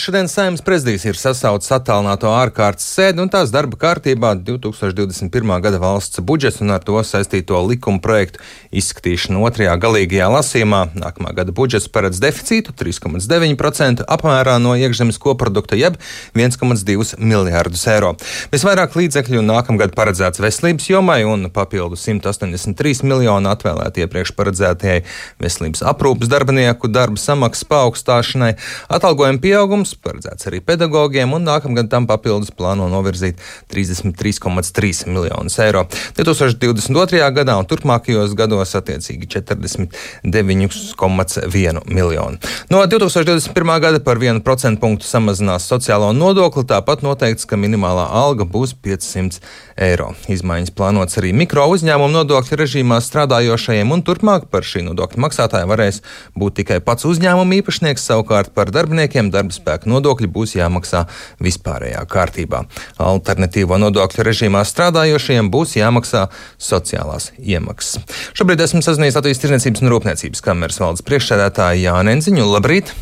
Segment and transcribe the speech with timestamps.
[0.00, 5.50] Šodien Saimnes prezidijs ir sasaucis attālināto ārkārtas sēdi un tās darba kārtībā 2021.
[5.60, 8.40] gada valsts budžets un ar to saistīto likuma projektu
[8.80, 10.78] izskatīšanu otrajā galīgajā lasījumā.
[10.96, 15.98] Nākamā gada budžets paredz deficītu 3,9% apmērā no iekšzemes koprodukta jeb
[16.32, 18.14] 1,2 miljārdus eiro.
[18.54, 25.04] Visvairāk līdzekļu nākamgad paredzēts veselības jomai un papildu 183 miljonu atvēlēt iepriekš paredzētajai
[25.44, 28.54] veselības aprūpas darbinieku darba samaksas paaugstināšanai,
[28.96, 33.36] atalgojuma pieaugums resursus, paredzēts arī pedagogiem, un nākamgad tam papildus plāno novirzīt
[33.70, 35.86] 33,3 miljonus eiro.
[36.16, 37.32] 2022.
[37.34, 42.38] gadā un turpmākajos gados attiecīgi 49,1 miljonu.
[42.70, 43.80] No 2021.
[43.80, 49.40] gada par 1% punktu samazinās sociālo nodokli, tāpat noteikts, ka minimālā alga būs 500
[49.80, 50.12] eiro.
[50.28, 55.96] Izmaiņas plānotas arī mikro uzņēmumu nodokļu režīmā strādājošajiem, un turpmāk par šī nodokļa maksātāju varēs
[56.38, 61.06] būt tikai pats uzņēmuma īpašnieks, savukārt par darbiniekiem darba spēku cilvēku nodokļi būs jāmaksā
[61.40, 62.64] vispārējā kārtībā.
[62.98, 66.28] Alternatīvo nodokļu režīmā strādājošiem būs jāmaksā
[66.58, 68.02] sociālās iemaksas.
[68.34, 72.44] Šobrīd esmu sazinājies Latvijas Tirniecības un Rūpniecības kameras valdes priekšsēdētāju Jānu Enziņu.
[72.50, 72.92] Labrīt!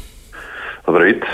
[0.88, 1.24] Labrīt.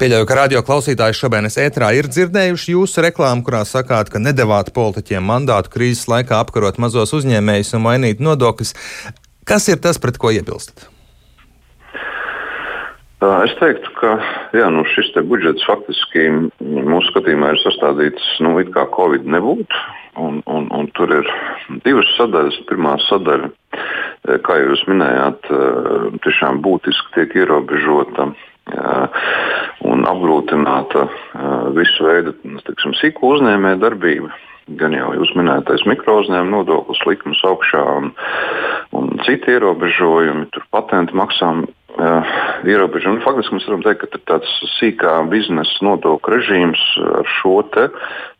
[0.00, 5.20] Pieļauju, ka radio klausītāji šodien ētrā ir dzirdējuši jūsu reklāmu, kurā sakāt, ka nedavāt politiķiem
[5.20, 8.72] mandātu krīzes laikā apkarot mazos uzņēmējus un mainīt nodokļus.
[9.44, 10.91] Kas ir tas, pret ko iebilstat?
[13.22, 14.16] Es teiktu, ka
[14.56, 16.24] jā, nu šis budžets faktiski
[16.58, 19.82] mūsu skatījumā ir sastādīts nu, it kā Covid nebūtu.
[20.18, 21.28] Un, un, un tur ir
[21.86, 22.58] divas sadaļas.
[22.68, 23.52] Pirmā sadaļa,
[24.44, 25.46] kā jūs minējāt,
[26.26, 28.32] tiešām būtiski tiek ierobežota
[29.86, 31.06] un apgrūtināta
[31.78, 32.34] visu veidu
[32.66, 34.32] tiksim, sīku uzņēmēju darbību.
[34.78, 38.12] Gan jau jūs minētais mikro uzņēmuma nodoklis, likums augšā un,
[38.98, 41.64] un citi ierobežojumi, tur patentu maksām
[42.68, 43.22] ierobežojumi.
[43.24, 46.82] Faktiski mēs varam teikt, ka tāds sīkā biznesa nodokļu režīms
[47.20, 47.88] ar šo te,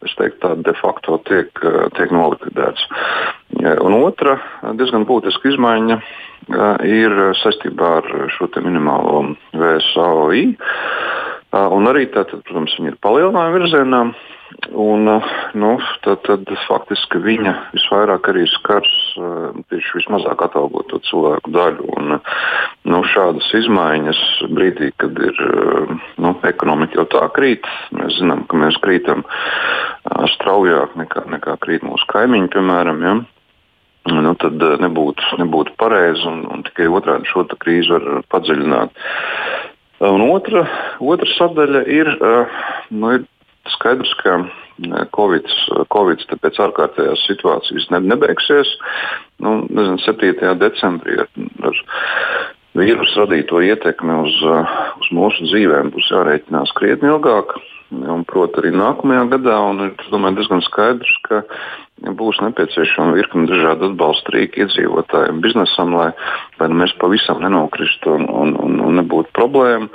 [0.07, 1.51] es teiktu, de facto tiek,
[1.99, 2.87] tiek nolikvidēts.
[3.85, 4.39] Un otra
[4.79, 6.01] diezgan būtiska izmaiņa
[6.89, 10.47] ir saistībā ar šo minimālo VSAOI.
[11.53, 14.05] Un arī tātad, protams, viņi ir palielinājumi virzienā.
[14.77, 15.09] Un,
[15.55, 15.71] nu,
[16.05, 18.93] tad, tad faktiski viņa visvairāk arī skars
[19.73, 21.89] tieši vismazāk atalgoto cilvēku daļu.
[21.97, 22.17] Un,
[22.89, 25.41] nu, šādas izmaiņas brīdī, kad ir
[26.21, 29.25] nu, ekonomika jau tā krīt, mēs zinām, ka mēs krītam
[30.37, 33.05] straujāk nekā, nekā krīt mūsu kaimiņi, piemēram.
[33.09, 33.17] Ja?
[34.13, 38.97] Nu, tad nebūtu, nebūtu pareizi un, un tikai otrādi šo krīzi var padziļināt.
[40.03, 40.65] Un otra,
[40.99, 42.09] otra sadaļa ir,
[42.91, 43.27] nu, ir
[43.77, 44.41] skaidrs, ka
[45.15, 45.47] Covid,
[45.93, 48.73] Covid pēc ārkārtējās situācijas ne, nebeigsies.
[49.43, 50.57] Nu, nezinu, 7.
[50.59, 51.31] decembrī ar,
[51.69, 51.79] ar
[52.79, 54.41] vīrusu radīto ietekmi uz,
[55.05, 57.55] uz mūsu dzīvēm būs jārēķinās krietni ilgāk.
[57.93, 61.43] Un, proti, arī nākamajā gadā un ir domāju, diezgan skaidrs, ka
[62.17, 66.09] būs nepieciešama virkne dažādu atbalstu rīku iedzīvotājiem, biznesam, lai,
[66.59, 69.91] lai nu mēs pavisam nenokristu un, un, un, un nebūtu problēmu.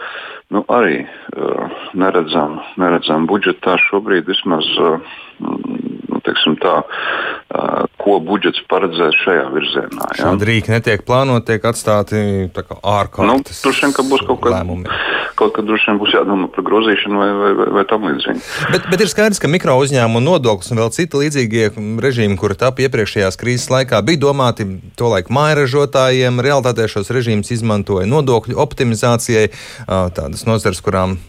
[0.53, 5.01] Nu, arī uh, neredzam, neredzam budžetā šobrīd vismaz uh,
[5.43, 10.07] nu, tā, uh, ko budžets paredzēs šajā virzienā.
[10.13, 10.21] Ja?
[10.21, 12.21] Šādi rīki netiek plānoti, tiek atstāti
[12.53, 13.65] ārkārtas.
[13.65, 15.01] Nu, vien, ka būs kaut kāda lēmuma.
[15.37, 18.41] Kaut kad droši vien būs jādomā par grozīšanu vai, vai, vai, vai tam līdzīgi.
[18.73, 21.67] Bet, bet ir skaidrs, ka mikro uzņēmumu nodoklis un vēl citi līdzīgie
[22.03, 24.65] režīmi, kuri tapa iepriekšējās krīzes laikā, bija domāti
[24.97, 26.41] to laiku mājražotājiem.
[26.41, 29.51] Realtātē šos režīmus izmantoja nodokļu optimizācijai.
[29.87, 31.19] Tādas nozares, kurām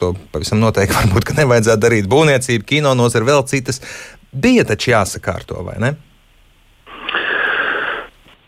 [0.00, 3.82] to pavisam noteikti varbūt nevajadzētu darīt, būvniecība, kino nozara, vēl citas.
[4.30, 5.96] Bija taču jāsakārto, vai ne?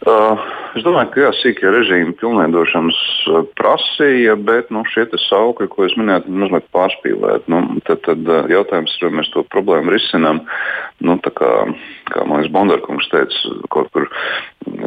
[0.08, 5.86] Uh, es domāju, ka jā, sīkie režīmi pilnveidošanas uh, prasīja, bet nu, šie saukļi, ko
[5.86, 7.50] jūs minējāt, ir mazliet pārspīlēti.
[7.52, 10.42] Nu, tad, tad uh, jautājums ir, vai mēs to problēmu risinām.
[11.04, 11.52] Nu, kā
[12.08, 14.08] kā liekas, Bondarkungs teica, kaut kur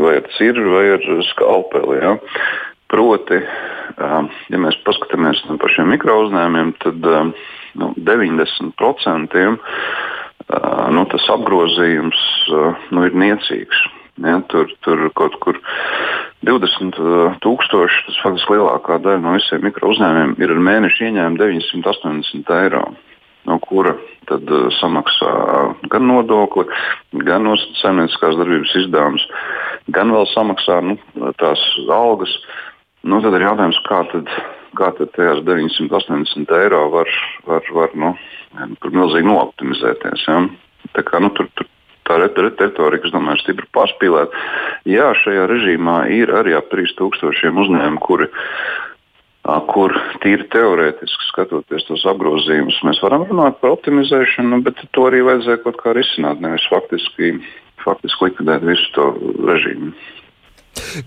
[0.01, 2.01] vai ar cirvi vai ar skalpeli.
[2.01, 2.15] Ja?
[2.91, 7.07] Proti, uh, ja mēs paskatāmies par šiem mikro uzņēmumiem, tad
[7.79, 9.47] nu, 90%
[10.91, 12.21] nu, tas apgrozījums
[12.91, 13.85] nu, ir niecīgs.
[14.19, 15.57] Ja, tur, tur kaut kur
[16.45, 16.97] 20
[17.45, 22.83] tūkstoši, tas faktiski lielākā daļa no visiem mikro uzņēmumiem ir ar mēneša ieņēmumu 980 eiro.
[23.49, 23.95] No kura
[24.29, 25.31] tad uh, samaksā
[25.89, 26.67] gan nodokli,
[27.25, 29.23] gan no saimnieciskās darbības izdevumus,
[29.95, 30.97] gan vēl samaksā nu,
[31.41, 32.35] tās algas.
[33.01, 34.29] Nu, tad ir jautājums, kā tad,
[34.77, 37.09] kā tad tajās 980 eiro var,
[37.49, 38.13] var, var nu,
[38.85, 40.27] milzīgi nooptimizēties.
[40.29, 40.43] Ja?
[40.93, 41.70] Tā kā, nu, tur, tur
[42.07, 44.45] tā retorika, es domāju, ir stipri pārspīlēta.
[44.89, 48.29] Jā, šajā režīmā ir arī ap 3000 uzņēmumu, kuri
[49.41, 55.63] kur tīri teorētiski skatoties tos apgrozījumus, mēs varam runāt par optimizēšanu, bet to arī vajadzēja
[55.63, 57.39] kaut kā risināt, nevis faktiski,
[57.81, 59.07] faktiski likvidēt visu to
[59.49, 59.95] režīmu.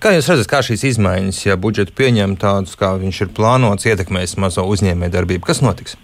[0.03, 4.37] Kā jūs redzat, kā šīs izmaiņas, ja budžetu pieņem tādus, kā viņš ir plānots, ietekmēs
[4.43, 5.47] mazo uzņēmēju darbību?
[5.47, 5.97] Kas notiks?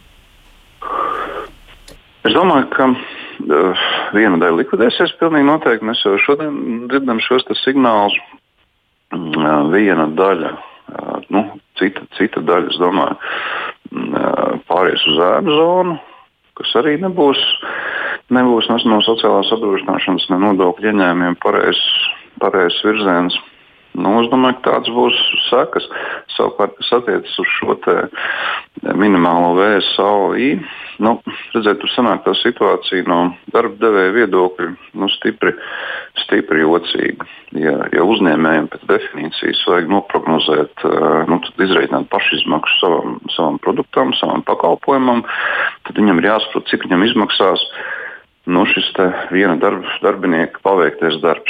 [2.24, 2.88] Es domāju, ka
[4.16, 5.16] viena daļa likvidēsies.
[5.20, 8.18] Pilnīgi noteikti mēs jau šodien dzirdam šos signālus.
[9.10, 10.52] Uh, viena daļa
[11.30, 11.44] nu,
[11.78, 13.16] cita, cita daļa, es domāju,
[14.70, 15.96] pāries uz ēnu zonu,
[16.58, 17.40] kas arī nebūs,
[18.34, 21.84] nebūs no sociālās apdrošināšanas, ne nodokļu ieņēmumiem pareizs
[22.42, 23.36] pareiz virziens.
[23.98, 25.16] Nu, es domāju, ka tāds būs
[25.48, 25.86] sekas.
[26.36, 27.74] Savukārt, kas attiecas uz šo
[28.94, 30.50] minimālo VSOI,
[31.02, 31.16] nu,
[31.54, 33.18] redziet, tur sanāk tā situācija no
[33.52, 34.68] darba devēja viedokļa
[35.00, 35.56] nu, stipri,
[36.22, 37.26] stipri jocīga.
[37.58, 40.86] Ja, ja uzņēmējiem pēc definīcijas vajag noprognozēt,
[41.30, 45.24] nu, izreikināt pašizmaksu savam, savam produktam, savam pakalpojumam,
[45.88, 47.66] tad viņam ir jāsaprot, cik viņam izmaksās
[48.50, 48.92] nu, šis
[49.34, 51.49] viena darba, darbinieka paveiktais darbs.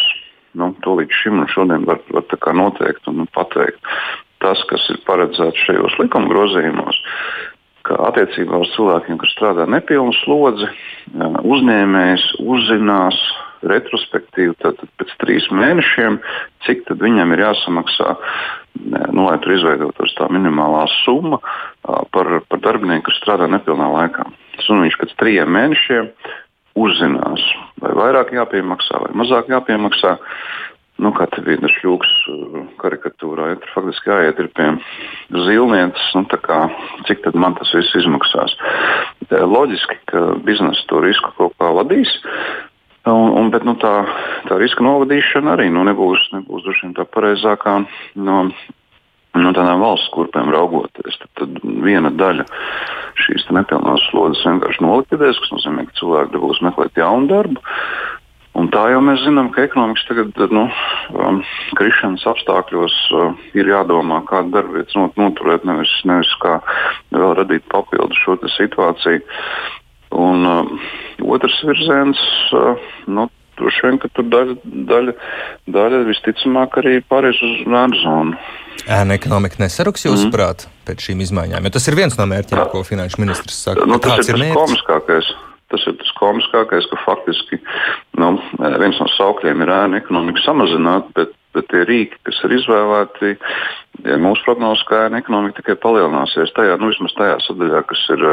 [0.58, 3.78] Nu, to līdz šim un šodien var, var noteikt un pateikt.
[4.40, 6.96] Tas, kas ir paredzēts šajos likuma grozījumos,
[7.86, 10.68] ka attiecībā uz cilvēkiem, kas strādā nepilnu slodzi,
[11.44, 13.20] uzņēmējs uzzinās
[13.68, 16.18] retrospektīvi, pēc trīs mēnešiem,
[16.64, 18.14] cik viņam ir jāsamaksā,
[19.12, 21.40] nu, lai tur izveidotos tā minimālā summa
[21.84, 24.28] par, par darbinieku, kas strādā nepilnā laikā.
[24.70, 26.10] Un viņš pēc trim mēnešiem
[26.78, 27.44] uzzinās,
[27.82, 30.16] vai vairāk jāpiemaksā vai mazāk jāpiemaksā.
[31.00, 34.66] Nu, kā te bija šļūks uh, karikatūrā, ja tur faktiski jāiet pie
[35.46, 36.58] zilnieces, nu, kā,
[37.08, 38.52] cik tad man tas viss izmaksās.
[39.30, 42.12] Loģiski, ka biznesa to risku kaut kā vadīs,
[43.08, 43.90] Un, un, bet nu, tā,
[44.44, 46.66] tā riska novadīšana arī nu, nebūs, nebūs
[46.98, 47.78] tā pareizākā
[48.20, 48.42] no,
[49.38, 51.18] no tādām valsts kurpēm raugoties.
[51.20, 52.46] Tad, tad viena daļa
[53.20, 57.62] šīs nepilnās slodzes vienkārši nolikvidēs, kas nozīmē, ka cilvēki dabūs meklēt jaunu darbu.
[58.58, 60.64] Un tā jau mēs zinām, ka ekonomikas tagad, nu,
[61.14, 61.38] um,
[61.78, 66.56] krišanas apstākļos uh, ir jādomā, kādu darbu vietu not, noturēt, nevis, nevis kā
[67.14, 69.22] vēl radīt papildu šo situāciju.
[70.18, 70.90] Un uh,
[71.30, 72.18] otrs virziens,
[72.58, 73.28] uh, nu,
[73.60, 74.56] droši vien, ka tur daļa,
[74.90, 75.14] daļa,
[75.76, 78.40] daļa visticamāk arī pāries uz nāru zonu.
[78.88, 80.80] Ēna ekonomika nesaruks jūsuprāt mm.
[80.88, 83.86] pēc šīm izmaiņām, jo tas ir viens no mērķiem, ko finanšu ministrs saka.
[83.88, 85.32] Nu, tas ir, ir tas komiskākais.
[85.70, 87.60] Tas ir tas komiskākais, ka faktiski
[88.18, 93.36] nu, viens no saukļiem ir ēna ekonomika samazināt, bet, bet tie rīki, kas ir izvēlēti,
[94.08, 98.26] ja mūsu prognozes, ka ēna ekonomika tikai palielināsies tajā, nu, vismaz tajā sadaļā, kas ir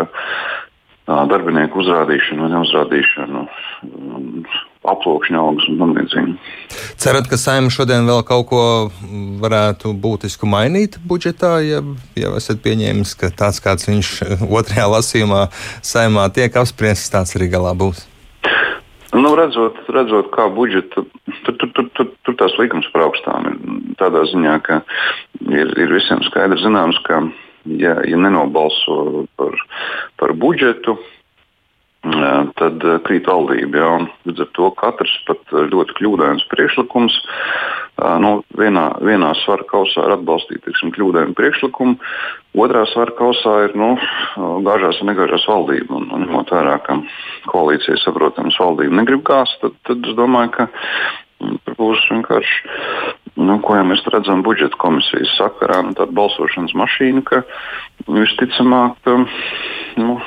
[1.07, 3.45] darbinieku uzrādīšanu vai neuzrādīšanu,
[4.92, 6.36] aploksņa algas un tam līdzīgi.
[7.00, 8.63] Cerat, ka saima šodien vēl kaut ko
[9.44, 11.81] varētu būtisku mainīt budžetā, ja
[12.19, 14.13] jau esat pieņēmis, ka tāds, kāds viņš
[14.60, 15.48] otrajā lasījumā
[15.86, 18.06] saimā tiek apspriests, tāds arī galā būs?
[19.16, 21.01] Nu, redzot, redzot, kā budžeta,
[21.45, 23.60] tur, tur, tur, tur, tur tās likums par augstām ir
[23.98, 24.81] tādā ziņā, ka
[25.48, 27.22] ir, ir visiem skaidrs zināms, ka
[27.80, 29.56] ja, ja nenobalso par,
[30.19, 30.98] par budžetu,
[32.59, 33.77] tad krīt valdība.
[33.81, 33.92] Ja,
[34.27, 37.18] līdz ar to katrs pat ļoti kļūdains priekšlikums.
[38.21, 41.95] Nu, vienā, vienā svara kausā ir atbalstīt tiksim, kļūdainu priekšlikumu,
[42.62, 43.95] otrā svara kausā ir nu,
[44.68, 45.98] gāžās un negāžās valdība.
[45.98, 47.00] Un, un ņemot vērā, ka
[47.50, 50.67] koalīcija saprotams valdība negrib gāzt, tad, tad es domāju, ka
[51.77, 52.77] būs vienkārši,
[53.41, 57.43] nu, ko jau mēs redzam budžeta komisijas sakarā, nu, tāda balsošanas mašīna, ka
[58.10, 59.10] visticamāk,
[60.01, 60.17] nu,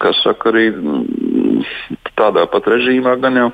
[0.00, 0.68] kas saka arī
[2.20, 3.48] tādā pat režīmā, gan jau,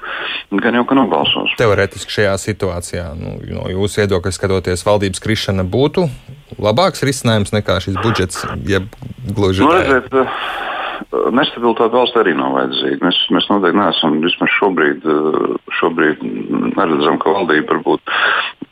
[0.63, 1.55] gan jau ka nobalsos.
[1.61, 6.09] Teorētiski šajā situācijā, nu, no jūsu viedokļa skatoties, valdības krišana būtu
[6.63, 8.83] labāks risinājums nekā šis budžets, ja
[9.37, 10.15] gluži nu, redziet,
[11.07, 12.99] Nestabilitāte valsts arī nav vajadzīga.
[13.05, 15.05] Mēs, mēs noteikti neesam, vismaz šobrīd,
[15.79, 16.23] šobrīd
[16.77, 18.15] neredzam, ka valdība varbūt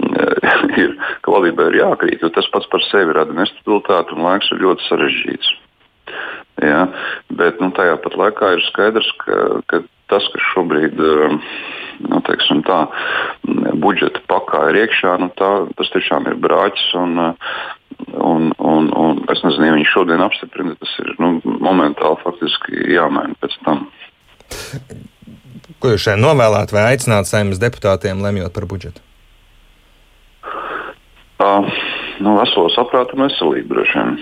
[0.83, 4.65] ir, ka valdībai ir jākrīt, jo tas pats par sevi rada nestabilitāti un laiks ir
[4.65, 5.53] ļoti sarežģīts.
[6.62, 6.87] Ja,
[7.34, 9.38] bet nu, tajā pat laikā ir skaidrs, ka,
[9.70, 9.82] ka
[10.12, 12.20] tas, kas šobrīd nu,
[12.66, 12.78] tā,
[13.82, 16.87] budžeta pakā ir iekšā, nu, tā, tas tiešām ir brāķis.
[17.00, 17.18] Un,
[18.14, 23.34] un, un, un es nezinu, ja viņi šodien apstiprina, tas ir nu, momentāli faktiski jāmaina
[23.42, 23.87] pēc tam.
[25.80, 29.02] Ko jūs šeit novēlētu vai aicināt saimnes deputātiem lemjot par budžetu?
[31.44, 31.66] Uh,
[32.23, 34.18] nu, veselo saprātu un veselību droši vien.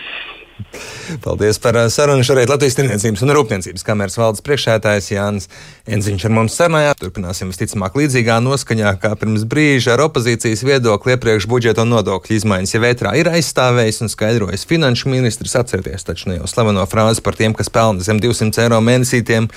[1.21, 2.25] Paldies par uh, sarunu.
[2.25, 5.49] Šorīt Latvijas Tirniecības un Rūpniecības kameras valdes priekšētājs Jānis
[5.91, 6.93] Enziņš ar mums sarunājā.
[7.01, 12.75] Turpināsim visticamāk līdzīgā noskaņā kā pirms brīža ar opozīcijas viedokli iepriekš budžeta un nodokļu izmaiņas.
[12.77, 17.37] Ja vētrā ir aizstāvējis un skaidrojis finanšu ministrs, atcerieties taču ne jau slaveno frāzi par
[17.39, 19.51] tiem, kas pelna zem 200 eiro mēnesītiem,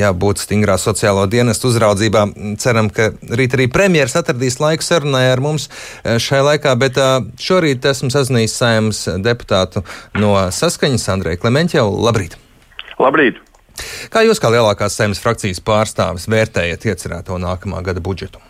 [0.00, 2.24] jābūt stingrā sociālo dienestu uzraudzībā.
[2.62, 7.20] Ceram, ka rīt arī premjeras atradīs laiku sarunai ar mums uh, šai laikā, bet uh,
[7.36, 9.84] šorīt esmu sazinājis saimnes deputātu
[10.16, 11.90] no saskaņas Andrei Klementjau.
[12.06, 12.38] Labrīt!
[12.96, 13.42] Labrīt!
[14.12, 18.40] Kā jūs, kā lielākās saimnes frakcijas pārstāvis, vērtējat iecerēto nākamā gada budžetu?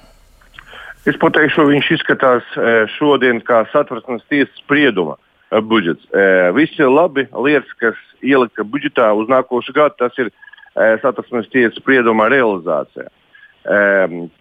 [1.06, 6.06] Es pateikšu, viņš izskatās e, šodien kā satversmes tiesas sprieduma e, budžets.
[6.10, 6.24] E,
[6.56, 10.32] viss ir labi, lietas, kas ielikta budžetā uz nākošu gadu, tas ir
[10.76, 13.06] satversmes tiesas sprieduma realizācija.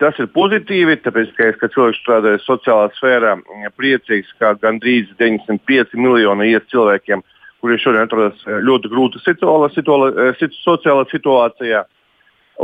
[0.02, 3.32] Tas ir pozitīvi, tāpēc, ka es, kad cilvēks strādāja sociālā sfērā,
[3.80, 7.24] priecīgs, ka gandrīz 95 miljoni iet cilvēkiem
[7.66, 11.86] kuri šodien atrodas eh, ļoti grūta situāla, situāla, eh, sociālā situācijā.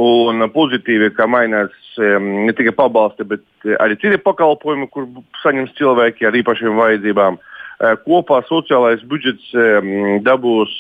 [0.01, 3.41] Un pozitīvi, ka mainās ne tikai pabalsti, bet
[3.84, 5.10] arī citi pakalpojumi, kur
[5.41, 7.36] saņems cilvēki ar īpašām vajadzībām.
[7.36, 9.50] Eh, kopā sociālais budžets
[10.24, 10.77] dabūs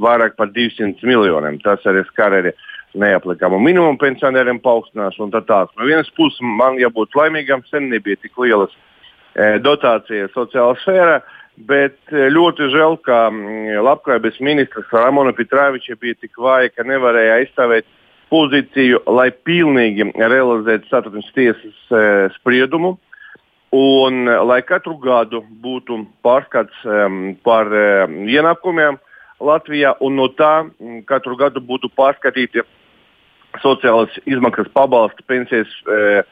[0.00, 1.60] vairāk par 200 miljoniem.
[1.60, 2.54] Tas arī skar arī
[2.96, 5.76] neaplikamu minimumu pensionāriem paaugstināšanu tā tālāk.
[5.76, 8.72] No vienas puses man jābūt laimīgam, sen nebija tik lielas
[9.36, 11.20] dotācijas sociālā sfērā.
[11.56, 17.40] Bet eh, ļoti žēl, ka mm, labklājības ministrs Ramona Pitrāviča bija tik vāja, ka nevarēja
[17.40, 17.88] aizstāvēt
[18.28, 22.00] pozīciju, lai pilnīgi realizētu satversmes tiesas e,
[22.36, 22.96] spriedumu.
[23.76, 27.08] Un, eh, lai katru gadu būtu pārskats e,
[27.46, 27.86] par e,
[28.36, 29.00] ienākumiem
[29.40, 32.64] Latvijā, un no tā mm, katru gadu būtu pārskatīti
[33.62, 36.22] sociālās izmaksas, pabalsti, pensijas, e,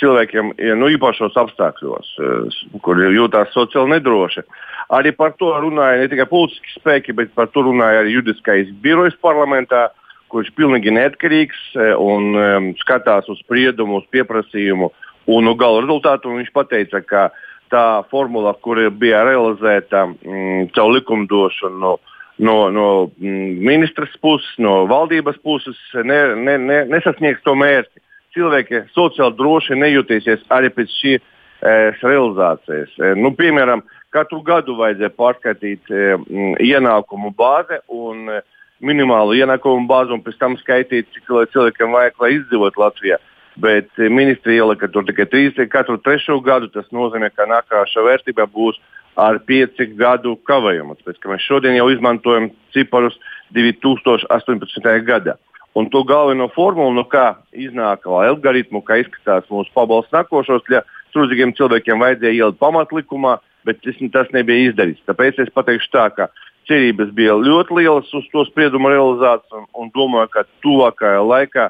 [0.00, 4.44] cilvēkiem nu, īpašos apstākļos, eh, kur jūtas sociāli nedroši.
[4.90, 9.16] Arī par to runāja ne tikai politiski spēki, bet par to runāja arī juridiskais birojs
[9.22, 9.88] parlamentā,
[10.30, 14.90] kurš ir pilnīgi neatkarīgs eh, un um, skatās uz spriedumu, uz pieprasījumu.
[15.30, 17.30] Un nu, gala rezultātu viņš teica, ka
[17.70, 21.98] tā formula, kur bija realizēta mm, caur likumdošanu no,
[22.38, 22.86] no, no
[23.20, 28.00] mm, ministras puses, no valdības puses, ne, ne, ne, nesasniegs to mērķi
[28.34, 32.92] cilvēki sociāli droši nejutīsies arī pēc šīs e, realizācijas.
[32.98, 33.82] E, nu, piemēram,
[34.14, 36.14] katru gadu vajadzēja pārskatīt e,
[36.66, 38.28] ienākumu bāzi un
[38.80, 43.20] minimālu ienākumu bāzi un pēc tam skaitīt, cik cilvēkiem vajag, lai izdzīvotu Latvijā.
[43.60, 46.70] Bet e, ministri ielika tur tikai trīs, katru trešo gadu.
[46.72, 48.78] Tas nozīmē, ka nākamā vērtība būs
[49.18, 50.96] ar piecu gadu kavējumu.
[51.00, 53.18] Tāpēc mēs šodien jau izmantojam ciparus
[53.56, 54.90] 2018.
[55.06, 55.36] gadā.
[55.78, 60.82] Un to galveno formulu, no kā iznāk algoritmu, kā izskatās mūsu pabalsts nākošos, ja
[61.14, 63.36] trūcīgiem cilvēkiem vajadzēja ielikt pamatlikumā,
[63.68, 65.04] bet tas nebija izdarīts.
[65.06, 66.26] Tāpēc es pateikšu tā, ka
[66.70, 71.68] cerības bija ļoti lielas uz to spriedumu realizāciju un, un domāju, ka tuvākajā laikā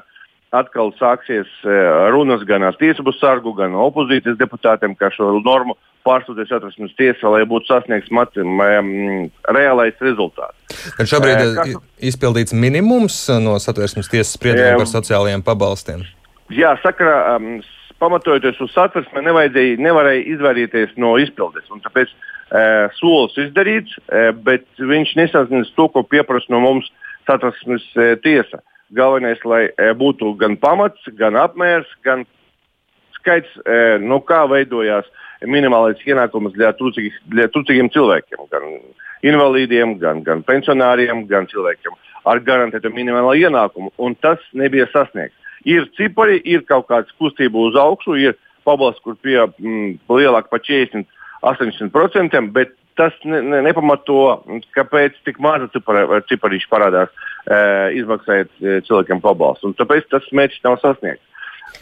[0.51, 1.77] atkal sāksies e,
[2.11, 5.77] runas gan ar tiesību sargu, gan opozīcijas deputātiem, kā šo normu
[6.07, 8.11] pārsūtīs atrasmes tiesā, lai būtu sasniegts
[9.57, 10.57] reālais rezultāts.
[10.97, 11.75] Kad šobrīd ir kas...
[12.11, 16.03] izpildīts minimums no satversmes tiesas spriedumiem par sociālajiem pabalstiem?
[16.51, 17.61] Jā, sakarā um,
[18.01, 21.69] pamatojoties uz satversmi, nevarēja izvairīties no izpildes.
[21.85, 26.89] Tāpēc uh, solis izdarīts, uh, bet viņš nesasniedz to, ko pieprasa no mums
[27.29, 28.63] satversmes uh, tiesa.
[28.97, 32.25] Galvenais, lai uh, būtu gan pamats, gan apmērs, gan
[33.20, 35.08] skaits, uh, no kā veidojās
[35.44, 38.46] minimālais ienākums для trūcīgiem cilvēkiem.
[38.52, 43.92] Gan, uh, invalīdiem, gan, gan pensionāriem, gan cilvēkiem ar garantētu minimālo ienākumu.
[44.02, 45.36] Un tas nebija sasniegts.
[45.66, 50.62] Ir cipari, ir kaut kāda kustība uz augšu, ir pabalsts, kur pie mm, lielāk par
[50.62, 51.06] 40,
[51.42, 54.42] 80%, bet tas ne, ne, nepamato,
[54.74, 57.58] kāpēc tik maza ciparīša parādās e,
[58.00, 59.68] izmaksājot e, cilvēkiem pabalstu.
[59.68, 61.29] Un tāpēc tas mērķis nav sasniegts.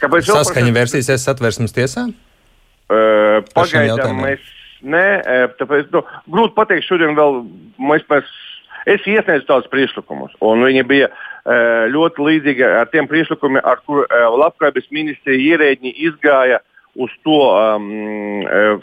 [0.00, 2.06] Kāpēc Saskaņa vērsīsies satversmes tiesā?
[2.90, 3.02] E,
[3.54, 4.48] pagaidām mēs
[4.80, 5.04] Nē,
[5.60, 6.00] tāpēc nu,
[6.32, 7.42] grūti pateikt, šodien vēl
[7.84, 8.30] mēs, mēs
[8.88, 11.10] es iesniedzu tādus priekšlikumus, un viņi bija
[11.92, 16.62] ļoti līdzīgi ar tiem priekšlikumiem, ar kuriem labklājības ministrija ierēģi izgāja
[17.00, 17.90] uz to um,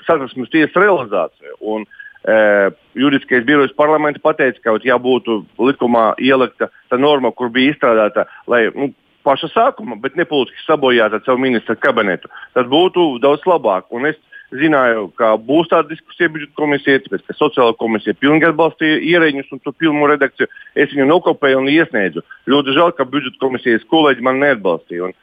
[0.06, 1.58] satversmes tiesas realizāciju.
[1.74, 7.74] Un, uh, juridiskais birojs parlamenta pateica, ka ja būtu likumā ielikta tā norma, kur bija
[7.74, 8.92] izstrādāta, lai nu,
[9.28, 13.90] paša sākuma, bet nepolitiski sabojāta savu ministra kabinetu, tad būtu daudz labāk.
[13.96, 14.20] Un es
[14.56, 19.64] zināju, ka būs tāda diskusija budžeta komisijā, tāpēc ka sociālā komisija pilnīgi atbalstīja ierēģus un
[19.64, 20.48] to pilnu redakciju.
[20.80, 22.24] Es viņu nokopēju un iesniedzu.
[22.48, 25.10] Ļoti žēl, ka budžeta komisijas kolēģi man neatbalstīja.
[25.10, 25.18] Un,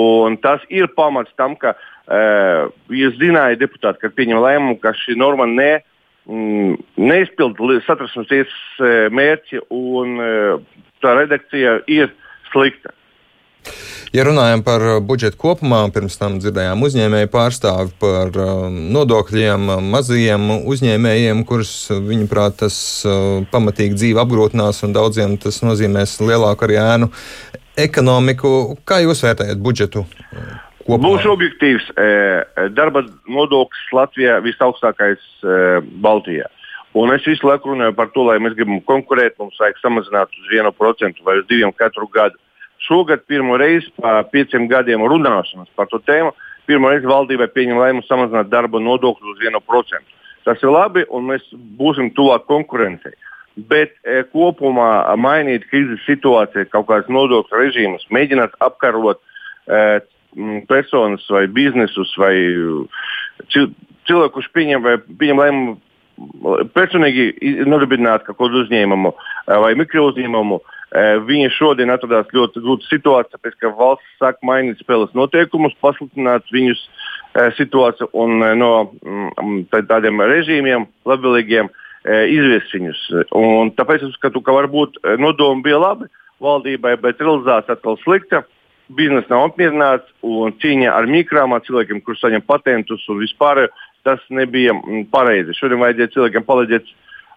[0.00, 5.18] un tas ir pamats tam, ka uh, jūs zinājāt, deputāti, kad pieņem lēmumu, ka šī
[5.20, 5.72] norma ne
[6.24, 10.16] mm, neizpild satversmes tiesas mērķi un
[11.04, 12.14] tā redakcija ir
[12.52, 12.94] slikta.
[14.14, 19.90] Ja runājam par uh, budžetu kopumā, pirms tam dzirdējām uzņēmēju pārstāvi par um, nodokļiem um,
[19.92, 26.68] mazajiem uzņēmējiem, kurus, uh, viņuprāt, tas uh, pamatīgi dzīve apgrūtinās un daudziem tas nozīmēs lielāku
[26.68, 27.10] arī ēnu
[27.76, 28.54] ekonomiku.
[28.88, 30.06] Kā jūs vērtējat budžetu?
[30.86, 31.02] Kopumā.
[31.02, 31.88] Būšu objektīvs.
[32.72, 35.24] Darba nodoklis Latvijā visaugstākais
[36.00, 36.46] Baltijā.
[36.96, 40.52] Un es visu laiku runāju par to, lai mēs gribam konkurēt, mums vajag samazināt uz
[40.54, 42.38] 1% vai uz 2% katru gadu.
[42.84, 46.34] Šogad pirmo reizi pēc pieciem gadiem runāšanas par to tēmu,
[46.68, 50.12] pirmo reizi valdībai pieņem lēmumu samazināt darba nodokli uz 1%.
[50.46, 51.46] Tas ir labi, un mēs
[51.78, 53.16] būsim tuvāk konkurencei.
[53.56, 59.80] Bet e, kopumā mainīt krīzes situāciju, kaut kādas nodokļu režīmus, mēģināt apkarot e,
[60.68, 62.34] personas vai biznesus vai
[63.48, 64.86] cilvēku, kurš pieņem,
[65.18, 65.76] pieņem lēmumu
[66.76, 69.16] personīgi nodibināt kaut kādu uzņēmumu e,
[69.64, 70.60] vai mikro uzņēmumu.
[71.26, 76.84] Viņi šodien atradās ļoti grūtā situācijā, tāpēc ka valsts sāk mainīt spēles noteikumus, pasliktināt viņus
[77.58, 78.70] situāciju un no
[79.02, 81.68] mm, tādiem režīmiem, labvēlīgiem,
[82.06, 83.00] izviest viņus.
[83.34, 86.06] Un tāpēc es uzskatu, ka varbūt nodomi bija labi
[86.42, 88.44] valdībai, bet realizācija atkal slikta.
[88.96, 93.64] Biznesa nav apmierināts un cīņa ar mikrām, ar cilvēkiem, kuriem saņem patentus un vispār
[94.06, 95.56] tas nebija mm, pareizi.
[95.58, 96.92] Šodien vajadzēja cilvēkiem palīdzēt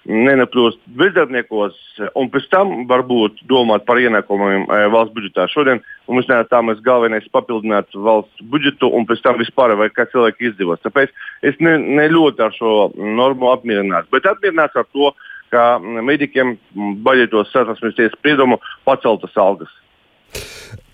[0.07, 1.75] nenokļūst bezdarbniekos,
[2.17, 5.47] un pēc tam varbūt domāt par ienākumiem e, valsts budžetā.
[5.51, 10.07] Šodien mums nē, tā mēs galvenais papildināt valsts budžetu, un pēc tam vispār vai kā
[10.11, 10.81] cilvēki izdevās.
[10.85, 11.11] Tāpēc
[11.51, 15.11] es ne, ne ļoti ar šo normu apmierināts, bet apmierināts ar to,
[15.53, 16.55] ka medikiem
[17.05, 19.71] baļietos satversmes tiesas spriedumu paceltas algas.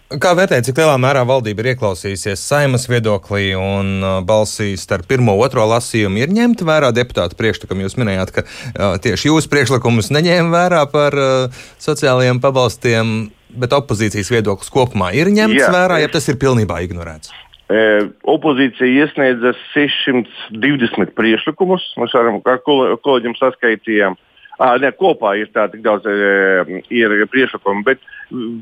[0.05, 5.33] Kā vērtēt, cik lielā mērā valdība ir ieklausījusies saimas viedoklī un uh, balsīs starp pirmo
[5.33, 6.19] un otro lasījumu?
[6.21, 7.87] Ir ņemta vērā deputāta priekšlikumu.
[7.87, 13.15] Jūs minējāt, ka uh, tieši jūsu priekšlikumus neņēma vērā par uh, sociālajiem pabalstiem,
[13.57, 17.33] bet opozīcijas viedoklis kopumā ir ņemts Jā, vērā, ja tas ir pilnībā ignorēts?
[17.65, 21.89] E, opozīcija iesniedza 620 priekšlikumus.
[21.97, 24.34] Mēs varam, kā kolēģiem saskaitījām, À,
[24.81, 28.03] ne, kopā ir tā tik daudz ir priekšlikumu, bet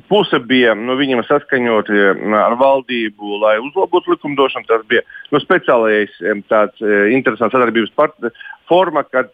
[0.09, 1.99] puse bija no viņiem saskaņoti
[2.39, 4.67] ar valdību, lai uzlabotu likumdošanu.
[4.69, 6.13] Tas bija no speciālais
[6.51, 9.31] tāds interesants sadarbības partners forma, kad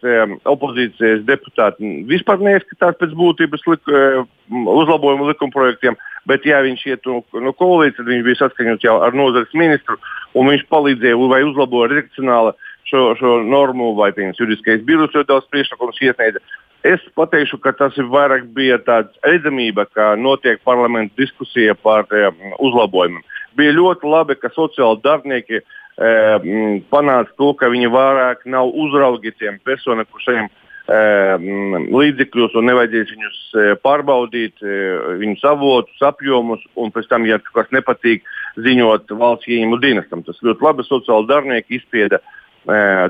[0.49, 5.97] opozīcijas deputāti vispār neizskatās pēc būtības lik, uh, uzlabojumu likumprojektiem,
[6.29, 9.99] bet, ja viņš iet no, no koalīcijas, tad viņš bija saskaņots jau ar nozares ministru,
[10.37, 12.55] un viņš palīdzēja vai uzlaboja redakcionāli
[12.89, 16.41] šo, šo normu, vai piemēram juridiskais birojs ļoti daudz priekšlikumus iesniedza.
[16.87, 22.37] Es pateikšu, ka tas ir vairāk bija tāds redzamība, ka notiek parlamenta diskusija par um,
[22.69, 23.25] uzlabojumiem.
[23.59, 29.59] Bija ļoti labi, ka sociāli darbinieki um, panāca to, ka viņi vairāk nav uzraugi tiem
[29.67, 33.43] saņem um, līdzekļus un nevajadzēs viņus
[33.83, 38.23] pārbaudīt, uh, viņus avotus, apjomus, un pēc tam, ja kaut kas nepatīk,
[38.55, 40.23] ziņot valsts ieņēmumu dienestam.
[40.23, 42.35] Tas ļoti labi sociāli darbinieki izspieda uh,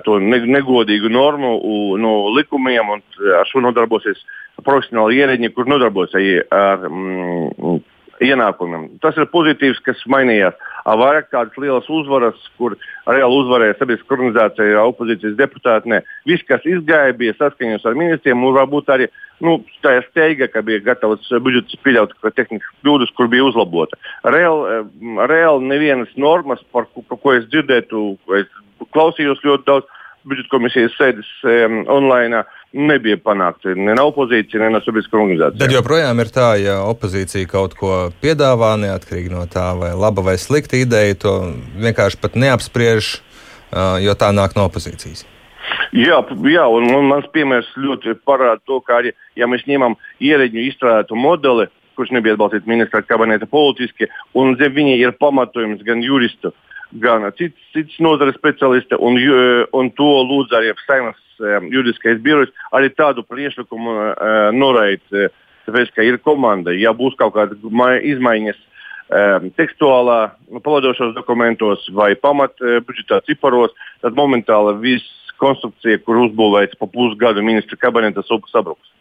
[0.06, 1.54] to negodīgu normu
[1.98, 3.02] no likumiem, un
[3.40, 4.22] ar šo nodarbosies
[4.66, 6.16] profesionāli ierēģi, kur nodarbojas
[6.52, 7.80] ar mm,
[8.24, 8.88] ienākumiem.
[9.04, 10.58] Tas ir pozitīvs, kas mainījās.
[11.00, 12.76] Vairāk tādas lielas uzvaras, kur
[13.08, 15.92] reāli uzvarēja sabiedriskā organizācija, opozīcijas deputāti.
[15.94, 16.02] Ne.
[16.28, 19.10] Viss, kas izgāja, bija saskaņots ar ministriem, un varbūt arī
[19.46, 24.00] nu, tā steiga, ka bija gatavs budžets pieļaut tehniskas kļūdas, kur bija uzlabota.
[24.28, 24.82] Reāli,
[25.32, 28.04] reāli nevienas normas, par ko, ko es dzirdētu,
[28.42, 28.50] es
[28.96, 29.96] klausījos ļoti daudz
[30.28, 32.44] budžeta komisijas sēdes um, online.
[32.70, 35.62] Nebija panākts ne no opozīcijas, ne no sabiedriskās organizācijas.
[35.64, 40.36] Tad joprojām ir tā, ja opozīcija kaut ko piedāvā, neatkarīgi no tā, vai laba vai
[40.38, 41.34] slikta ideja, to
[41.82, 45.26] vienkārši pat neapspriež, uh, jo tā nāk no opozīcijas.
[45.98, 50.68] Jā, jā un, un mans piemērs ļoti parāda to, ka arī, ja mēs ņemam ierēģu
[50.70, 51.66] izstrādātu modeli,
[51.98, 56.69] kurš nebija atbalstīts ministra kabineta politiski, un zem viņa ir pamatojums gan juristu, uh,
[57.04, 59.20] gan cits, cits nozares speciālisti, un,
[59.78, 61.20] un to lūdz arī Saimnes
[61.72, 63.94] juridiskais birojs, arī tādu priekšlikumu
[64.58, 65.06] noraidīt.
[65.14, 65.30] Uh,
[65.70, 68.66] tāpēc, ka ir komanda, ja būs kaut kādas izmaiņas
[69.58, 70.20] tekstuālā,
[70.62, 73.74] pavadošos dokumentos vai pamat budžetā ciparos,
[74.04, 78.22] tad momentāli viss konstrukcija, kur uzbūvēts pa pusgadu ministra kabineta,
[78.52, 78.92] sabruks.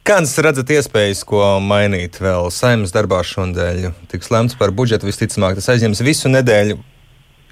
[0.00, 3.92] Kādas redzat iespējas, ko mainīt vēl saimnes darbā šodien?
[4.08, 6.78] Tiks lemts par budžetu, visticamāk, tas aizņems visu nedēļu.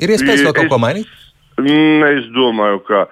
[0.00, 1.10] Ir iespējas vēl kaut ko mainīt?
[1.58, 3.04] Es domāju, ka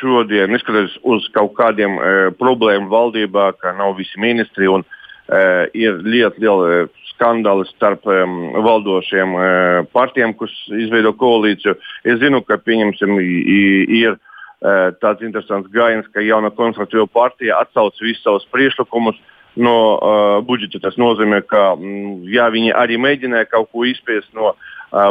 [0.00, 5.42] šodien, neskatoties uz kaut kādiem e, problēmu valdībā, ka nav visi ministri un e,
[5.76, 6.88] ir lieta liela
[7.20, 9.44] skandāli starp um, valdošiem uh,
[9.92, 11.74] partijiem, kas izveido koalīciju.
[12.08, 14.16] Es zinu, ka pieņemsim, ir
[14.60, 19.16] tāds interesants gājiens, ka jauna konservatīva partija atsauc visus savus priekšlikumus
[19.56, 20.80] no uh, budžeta.
[20.84, 24.58] Tas nozīmē, ka mm, ja viņi arī mēģināja kaut ko izspiest no uh,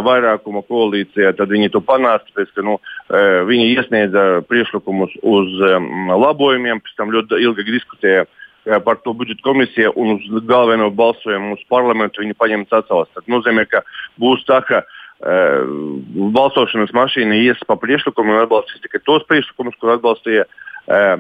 [0.06, 6.14] vairākuma koalīcijā, tad viņi to panāca, tāpēc ka nu, uh, viņi iesniedza priekšlikumus uz um,
[6.14, 11.58] labojumiem, pēc tam ļoti ilgi diskutēja uh, par to budžeta komisiju un uz galveno balsojumu
[11.58, 13.12] uz parlamentu viņi paņems atsauc.
[13.18, 13.84] Tas nozīmē, ka
[14.22, 20.46] būs tā, ka uh, balsošanas mašīna ies pa priekšlikumiem atbalstīs tikai tos priekšlikumus, kur atbalstīja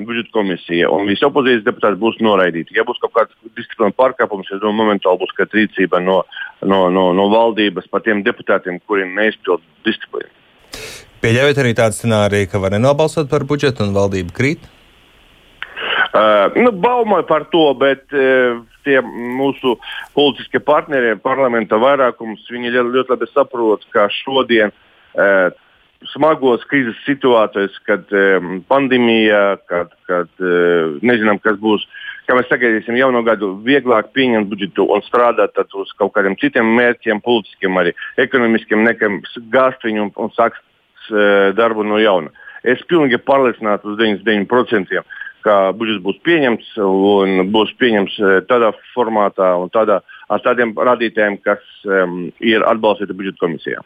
[0.01, 2.73] budžeta komisija, un visi opozīcijas deputāti būs noraidīti.
[2.77, 6.23] Ja būs kaut kāds disciplīna pārkāpums, tad momentāli būs kāda rīcība no,
[6.63, 10.31] no, no, no valdības par tiem deputātiem, kuriem neizpild disciplīnu.
[11.19, 14.63] Pieļaujat arī tādu scenāriju, ka var nenobalsot par budžetu un valdība krīt?
[16.09, 19.75] Uh, nu, Baumai par to, bet uh, tie mūsu
[20.15, 25.49] politiskie partneri, parlamenta vairākums, viņi ļoti labi saprot, ka šodien uh,
[26.13, 31.85] smagos krīzes situācijās, kad um, pandēmija, kad, kad uh, nezinām, kas būs,
[32.27, 37.23] kā mēs sagaidīsim jauno gadu, vieglāk pieņemt budžetu un strādāt uz kaut kādiem citiem mērķiem,
[37.25, 39.21] politiskiem, arī ekonomiskiem, nekam
[39.53, 42.31] gāzt viņu un, un sākt uh, darbu no jauna.
[42.67, 45.03] Es pilnīgi pārliecināts uz 99%,
[45.45, 51.63] ka budžets būs pieņemts un būs pieņemts tādā formātā un tādā, ar tādiem rādītājiem, kas
[51.85, 53.83] um, ir atbalstīti budžeta komisijā.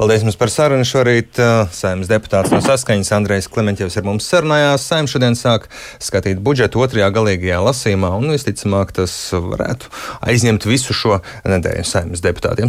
[0.00, 1.38] Paldies jums par sarunu šorīt.
[1.76, 4.86] Saimnes deputāts no saskaņas Andrejs Klementjevs ar mums sarunājās.
[4.88, 5.66] Saimnes šodien sāk
[6.00, 9.90] skatīt budžetu otrajā galīgajā lasīmā, un visticamāk tas varētu
[10.30, 12.68] aizņemt visu šo nedēļu saimnes deputātiem.